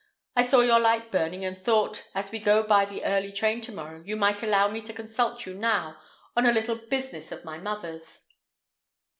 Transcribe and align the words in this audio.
"I 0.35 0.41
saw 0.41 0.61
your 0.61 0.79
light 0.79 1.11
burning, 1.11 1.45
and 1.45 1.55
thought, 1.55 2.07
as 2.15 2.31
we 2.31 2.39
go 2.39 2.63
by 2.63 2.85
the 2.85 3.05
early 3.05 3.31
train 3.31 3.61
to 3.61 3.71
morrow, 3.71 4.01
you 4.03 4.15
might 4.15 4.41
allow 4.41 4.67
me 4.67 4.81
to 4.81 4.93
consult 4.93 5.45
you 5.45 5.53
now 5.53 6.01
on 6.35 6.47
a 6.47 6.51
little 6.51 6.75
business 6.75 7.31
of 7.31 7.45
my 7.45 7.59
mother's." 7.59 8.21